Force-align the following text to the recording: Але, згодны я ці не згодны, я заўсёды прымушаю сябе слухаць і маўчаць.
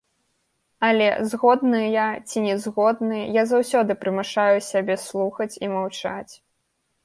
Але, 0.87 1.09
згодны 1.33 1.81
я 1.81 2.07
ці 2.31 2.37
не 2.47 2.55
згодны, 2.65 3.19
я 3.37 3.43
заўсёды 3.53 3.91
прымушаю 4.07 4.57
сябе 4.71 4.95
слухаць 5.07 5.51
і 5.63 5.75
маўчаць. 5.79 6.31